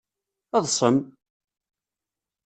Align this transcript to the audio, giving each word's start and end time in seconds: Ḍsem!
Ḍsem! 0.63 0.97